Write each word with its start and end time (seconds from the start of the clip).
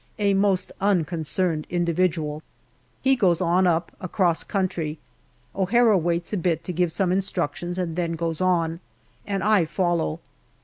A 0.17 0.33
most 0.33 0.71
unconcerned 0.81 1.67
JUNE 1.69 1.77
123 1.77 1.77
individual. 2.03 2.43
He 3.03 3.15
goes 3.15 3.39
on 3.39 3.67
up 3.67 3.91
across 4.01 4.43
country. 4.43 4.97
O'Hara 5.55 5.95
waits 5.95 6.33
a 6.33 6.37
bit 6.37 6.63
to 6.63 6.73
give 6.73 6.91
some 6.91 7.11
instructions 7.11 7.77
and 7.77 7.95
then 7.95 8.13
goes 8.13 8.41
on, 8.41 8.79
and 9.27 9.43
I 9.43 9.65
follow. 9.65 10.19